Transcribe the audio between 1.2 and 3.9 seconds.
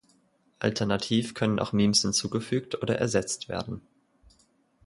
können auch Memes hinzugefügt oder ersetzt werden.